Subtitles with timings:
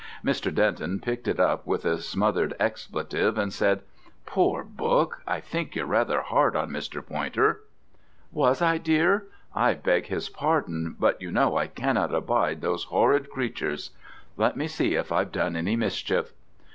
[0.25, 0.51] Mr.
[0.51, 3.83] Denton picked it up with a smothered expletive and said,
[4.25, 5.21] "Poor book!
[5.27, 7.05] I think you're rather hard on Mr.
[7.05, 7.61] Poynter."
[8.31, 9.27] "Was I, my dear?
[9.53, 13.91] I beg his pardon, but you know I cannot abide those horrid creatures.
[14.37, 16.33] Let me see if I've done any mischief."